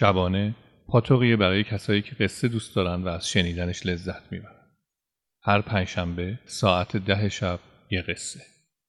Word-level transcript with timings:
شبانه 0.00 0.54
پاتوقیه 0.88 1.36
برای 1.36 1.64
کسایی 1.64 2.02
که 2.02 2.14
قصه 2.14 2.48
دوست 2.48 2.76
دارن 2.76 3.02
و 3.02 3.08
از 3.08 3.28
شنیدنش 3.28 3.86
لذت 3.86 4.32
می‌برن. 4.32 4.76
هر 5.42 5.60
پنجشنبه 5.60 6.38
ساعت 6.44 6.96
ده 6.96 7.28
شب 7.28 7.60
یه 7.90 8.02
قصه. 8.02 8.40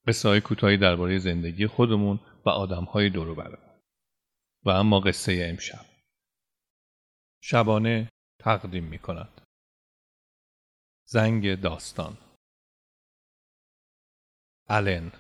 قصه 0.08 0.30
های 0.30 0.42
کوتاهی 0.42 0.78
درباره 0.78 1.18
زندگی 1.18 1.68
خودمون 1.68 2.20
و 2.46 2.50
آدمهای 2.50 3.10
دور 3.10 3.36
برمون. 3.36 3.80
و 4.66 4.70
اما 4.70 5.00
قصه 5.00 5.48
امشب. 5.50 5.86
شبانه 7.42 8.10
تقدیم 8.40 8.84
می 8.84 9.00
کند. 9.00 9.42
زنگ 11.06 11.62
داستان 11.62 12.18
آلن 14.70 15.12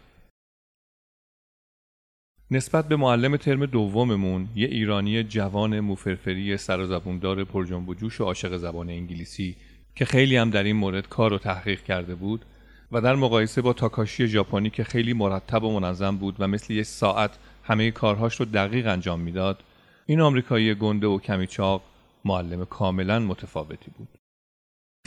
نسبت 2.53 2.87
به 2.87 2.95
معلم 2.95 3.37
ترم 3.37 3.65
دوممون 3.65 4.47
یه 4.55 4.67
ایرانی 4.67 5.23
جوان 5.23 5.79
موفرفری 5.79 6.57
سر 6.57 6.79
و 6.79 6.85
زبوندار 6.85 7.43
پرجنب 7.43 7.89
و 7.89 7.93
جوش 7.93 8.21
و 8.21 8.23
عاشق 8.23 8.57
زبان 8.57 8.89
انگلیسی 8.89 9.55
که 9.95 10.05
خیلی 10.05 10.37
هم 10.37 10.49
در 10.49 10.63
این 10.63 10.75
مورد 10.75 11.09
کار 11.09 11.33
و 11.33 11.37
تحقیق 11.37 11.83
کرده 11.83 12.15
بود 12.15 12.45
و 12.91 13.01
در 13.01 13.15
مقایسه 13.15 13.61
با 13.61 13.73
تاکاشی 13.73 14.27
ژاپنی 14.27 14.69
که 14.69 14.83
خیلی 14.83 15.13
مرتب 15.13 15.63
و 15.63 15.79
منظم 15.79 16.17
بود 16.17 16.35
و 16.39 16.47
مثل 16.47 16.73
یک 16.73 16.85
ساعت 16.85 17.31
همه 17.63 17.91
کارهاش 17.91 18.35
رو 18.35 18.45
دقیق 18.45 18.87
انجام 18.87 19.19
می‌داد 19.19 19.63
این 20.05 20.21
آمریکایی 20.21 20.75
گنده 20.75 21.07
و 21.07 21.19
کمی 21.19 21.47
چاق 21.47 21.83
معلم 22.25 22.65
کاملا 22.65 23.19
متفاوتی 23.19 23.91
بود. 23.97 24.09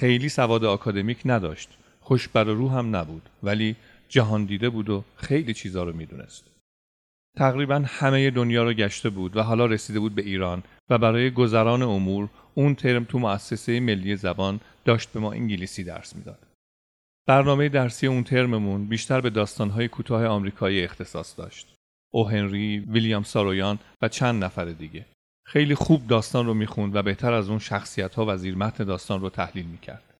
خیلی 0.01 0.29
سواد 0.29 0.65
آکادمیک 0.65 1.19
نداشت 1.25 1.69
خوشبر 2.01 2.49
و 2.49 2.55
رو 2.55 2.69
هم 2.69 2.97
نبود 2.97 3.29
ولی 3.43 3.77
جهان 4.09 4.45
دیده 4.45 4.71
بود 4.71 4.91
و 4.91 5.05
خیلی 5.17 5.55
چیزا 5.55 5.85
رو 5.85 5.97
می‌دونست. 5.97 6.54
تقریبا 7.37 7.83
همه 7.87 8.31
دنیا 8.31 8.65
رو 8.65 8.73
گشته 8.73 9.11
بود 9.11 9.37
و 9.37 9.43
حالا 9.43 9.67
رسیده 9.67 10.01
بود 10.01 10.15
به 10.15 10.23
ایران 10.23 10.63
و 10.91 10.99
برای 10.99 11.31
گذران 11.31 11.83
امور 11.83 12.29
اون 12.55 12.75
ترم 12.75 13.05
تو 13.05 13.19
مؤسسه 13.19 13.81
ملی 13.81 14.17
زبان 14.17 14.61
داشت 14.85 15.13
به 15.13 15.21
ما 15.21 15.33
انگلیسی 15.33 15.85
درس 15.85 16.17
می‌داد. 16.17 16.39
برنامه 17.29 17.69
درسی 17.69 18.07
اون 18.07 18.25
ترممون 18.25 18.87
بیشتر 18.87 19.21
به 19.21 19.31
داستانهای 19.31 19.89
کوتاه 19.89 20.27
آمریکایی 20.27 20.85
اختصاص 20.85 21.39
داشت. 21.39 21.75
او 22.13 22.29
هنری، 22.29 22.79
ویلیام 22.79 23.23
سارویان 23.23 23.79
و 24.03 24.09
چند 24.09 24.45
نفر 24.45 24.65
دیگه. 24.65 25.07
خیلی 25.47 25.75
خوب 25.75 26.07
داستان 26.07 26.47
رو 26.47 26.55
می‌خوند 26.55 26.97
و 26.97 27.03
بهتر 27.03 27.33
از 27.33 27.49
اون 27.49 27.59
شخصیت 27.59 28.15
ها 28.15 28.25
و 28.29 28.37
زیر 28.37 28.55
متن 28.57 28.85
داستان 28.85 29.21
رو 29.21 29.31
تحلیل 29.31 29.67
می‌کرد. 29.67 30.15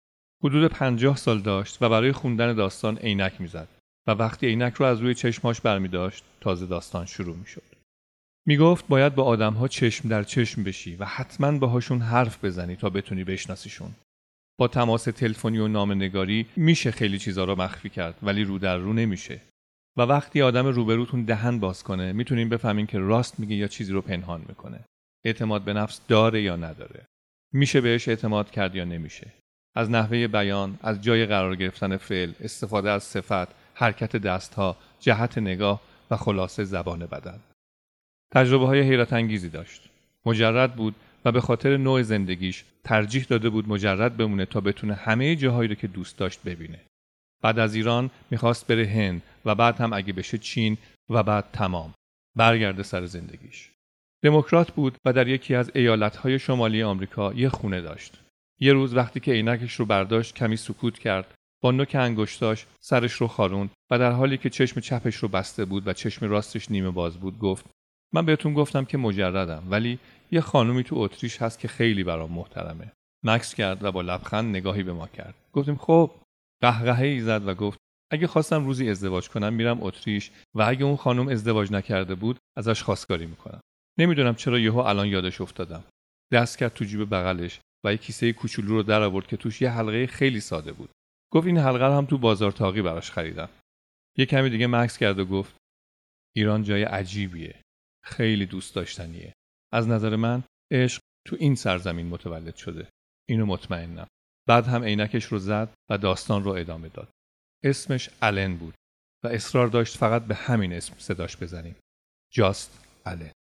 حدود 0.45 0.71
پنجاه 0.71 1.17
سال 1.17 1.41
داشت 1.41 1.83
و 1.83 1.89
برای 1.89 2.13
خوندن 2.13 2.53
داستان 2.53 2.99
عینک 2.99 3.41
می‌زد 3.41 3.69
و 4.07 4.11
وقتی 4.11 4.47
عینک 4.47 4.75
رو 4.75 4.87
از 4.87 5.01
روی 5.01 5.15
چشماش 5.15 5.61
برمی 5.61 5.89
داشت 5.89 6.25
تازه 6.41 6.67
داستان 6.67 7.07
شروع 7.07 7.37
می 7.37 7.47
شد. 7.47 7.63
می 8.47 8.57
گفت 8.57 8.89
باید 8.89 9.15
با 9.15 9.25
آدمها 9.25 9.69
چشم 9.69 10.09
در 10.09 10.23
چشم 10.23 10.65
بشی 10.65 10.97
و 10.97 11.05
حتما 11.05 11.59
باهاشون 11.59 12.01
حرف 12.01 12.45
بزنی 12.45 12.77
تا 12.77 12.91
بتونی 12.91 13.25
بشناسیشون. 13.25 13.95
با 14.59 14.69
تماس 14.69 15.05
تلفنی 15.05 15.59
و 15.59 15.85
نگاری 15.87 16.47
میشه 16.57 16.91
خیلی 16.91 17.19
چیزا 17.19 17.45
رو 17.45 17.63
مخفی 17.63 17.89
کرد 17.89 18.19
ولی 18.23 18.45
رو 18.45 18.59
در 18.59 18.77
رو 18.77 18.93
نمیشه. 18.93 19.41
و 19.97 20.03
وقتی 20.03 20.43
آدم 20.43 20.67
روبروتون 20.67 21.25
دهن 21.25 21.59
باز 21.59 21.83
کنه 21.83 22.13
می‌تونین 22.13 22.49
بفهمین 22.49 22.87
که 22.87 22.99
راست 22.99 23.41
میگه 23.41 23.57
یا 23.57 23.69
چیزی 23.69 23.93
رو 23.93 24.03
پنهان 24.03 24.45
می‌کنه. 24.49 24.85
اعتماد 25.25 25.63
به 25.63 25.73
نفس 25.73 26.01
داره 26.09 26.43
یا 26.43 26.57
نداره. 26.57 27.07
میشه 27.53 27.81
بهش 27.81 28.09
اعتماد 28.09 28.51
کرد 28.51 28.75
یا 28.75 28.85
نمیشه. 28.85 29.33
از 29.77 29.91
نحوه 29.91 30.27
بیان، 30.27 30.79
از 30.83 31.01
جای 31.01 31.27
قرار 31.27 31.57
گرفتن 31.57 31.97
فعل، 31.97 32.33
استفاده 32.41 32.91
از 32.91 33.03
صفت، 33.03 33.64
حرکت 33.75 34.17
دستها، 34.17 34.77
جهت 35.01 35.39
نگاه 35.39 35.81
و 36.11 36.17
خلاصه 36.17 36.65
زبان 36.65 37.07
بدن. 37.07 37.41
تجربه 38.33 38.67
های 38.67 38.81
حیرت 38.81 39.13
انگیزی 39.13 39.49
داشت. 39.49 39.91
مجرد 40.27 40.77
بود 40.77 40.95
و 41.25 41.33
به 41.33 41.41
خاطر 41.41 41.77
نوع 41.77 42.03
زندگیش 42.03 42.65
ترجیح 42.85 43.25
داده 43.25 43.51
بود 43.51 43.69
مجرد 43.69 44.17
بمونه 44.17 44.47
تا 44.47 44.61
بتونه 44.61 44.95
همه 44.95 45.37
جاهایی 45.37 45.69
رو 45.69 45.75
که 45.75 45.87
دوست 45.87 46.19
داشت 46.19 46.43
ببینه. 46.43 46.81
بعد 47.43 47.59
از 47.59 47.75
ایران 47.75 48.11
می‌خواست 48.31 48.67
بره 48.67 48.87
هند 48.87 49.23
و 49.45 49.55
بعد 49.55 49.81
هم 49.81 49.93
اگه 49.93 50.13
بشه 50.13 50.39
چین 50.39 50.79
و 51.11 51.23
بعد 51.23 51.45
تمام. 51.53 51.95
برگرده 52.37 52.83
سر 52.83 53.07
زندگیش. 53.07 53.71
دموکرات 54.23 54.71
بود 54.71 54.97
و 55.05 55.13
در 55.13 55.29
یکی 55.29 55.55
از 55.55 55.71
ایالتهای 55.75 56.39
شمالی 56.39 56.83
آمریکا 56.83 57.33
یه 57.33 57.49
خونه 57.49 57.81
داشت. 57.81 58.21
یه 58.61 58.73
روز 58.73 58.95
وقتی 58.95 59.21
که 59.21 59.33
عینکش 59.33 59.75
رو 59.75 59.87
برداشت 59.87 60.35
کمی 60.35 60.57
سکوت 60.57 60.99
کرد 60.99 61.35
با 61.65 61.71
نوک 61.71 61.95
انگشتاش 61.95 62.67
سرش 62.81 63.13
رو 63.13 63.29
خاروند 63.29 63.71
و 63.91 63.99
در 63.99 64.13
حالی 64.13 64.39
که 64.39 64.51
چشم 64.51 64.81
چپش 64.81 65.17
رو 65.17 65.29
بسته 65.29 65.65
بود 65.65 65.89
و 65.89 65.93
چشم 65.93 66.27
راستش 66.27 66.71
نیمه 66.71 66.91
باز 66.91 67.17
بود 67.17 67.39
گفت 67.39 67.65
من 68.15 68.27
بهتون 68.27 68.55
گفتم 68.55 68.85
که 68.85 68.99
مجردم 68.99 69.63
ولی 69.71 69.99
یه 70.31 70.41
خانومی 70.41 70.85
تو 70.85 70.99
اتریش 70.99 71.43
هست 71.43 71.59
که 71.59 71.69
خیلی 71.69 72.05
برام 72.05 72.33
محترمه. 72.33 72.93
مکس 73.25 73.55
کرد 73.55 73.85
و 73.85 73.93
با 73.93 74.03
لبخند 74.03 74.57
نگاهی 74.57 74.83
به 74.83 74.93
ما 74.93 75.07
کرد. 75.07 75.35
گفتیم 75.53 75.77
خب. 75.77 76.11
قهقهه 76.63 77.05
ای 77.05 77.21
زد 77.21 77.49
و 77.49 77.55
گفت 77.55 77.79
اگه 78.13 78.27
خواستم 78.27 78.67
روزی 78.67 78.91
ازدواج 78.91 79.29
کنم 79.29 79.53
میرم 79.53 79.83
اتریش 79.83 80.31
و 80.55 80.63
اگه 80.63 80.85
اون 80.85 80.97
خانم 80.97 81.29
ازدواج 81.29 81.73
نکرده 81.73 82.15
بود 82.15 82.39
ازش 82.57 82.83
خواستگاری 82.83 83.27
می‌کنم. 83.27 83.61
نمی‌دونم 83.99 84.35
چرا 84.35 84.59
یهو 84.59 84.79
الان 84.79 85.07
یادش 85.07 85.41
افتادم. 85.41 85.85
دست 86.33 86.59
کرد 86.59 86.75
تو 86.75 86.85
جیب 86.85 87.11
بغلش 87.11 87.61
و 87.85 87.93
یه 87.93 87.99
کیسه 87.99 88.33
کوچولو 88.33 88.69
رو 88.69 88.83
در 88.83 89.03
آورد 89.03 89.27
که 89.27 89.37
توش 89.37 89.63
یه 89.63 89.71
حلقه 89.71 90.07
خیلی 90.07 90.41
ساده 90.41 90.73
بود. 90.73 90.91
گفت 91.35 91.47
این 91.47 91.59
حلقه 91.59 91.97
هم 91.97 92.07
تو 92.07 92.19
بازار 92.19 92.53
تاقی 92.53 92.83
براش 92.83 93.11
خریدم. 93.11 93.49
یه 94.19 94.27
کمی 94.27 94.51
دیگه 94.51 94.67
مکس 94.67 94.99
کرد 94.99 95.19
و 95.19 95.25
گفت 95.25 95.57
ایران 96.37 96.63
جای 96.63 96.83
عجیبیه. 96.83 97.61
خیلی 98.05 98.47
دوست 98.47 98.75
داشتنیه. 98.75 99.33
از 99.73 99.89
نظر 99.89 100.17
من 100.17 100.43
عشق 100.73 101.03
تو 101.27 101.37
این 101.41 101.55
سرزمین 101.55 102.07
متولد 102.07 102.57
شده. 102.57 102.89
اینو 103.29 103.47
مطمئنم. 103.47 104.07
بعد 104.49 104.67
هم 104.67 104.85
عینکش 104.85 105.25
رو 105.25 105.39
زد 105.39 105.75
و 105.91 105.99
داستان 105.99 106.45
رو 106.45 106.51
ادامه 106.51 106.89
داد. 106.89 107.09
اسمش 107.65 108.11
الن 108.23 108.57
بود 108.57 108.75
و 109.25 109.29
اصرار 109.29 109.69
داشت 109.69 109.97
فقط 109.97 110.25
به 110.25 110.35
همین 110.35 110.73
اسم 110.73 110.95
صداش 110.99 111.37
بزنیم. 111.37 111.77
جاست 112.33 112.85
الن 113.07 113.33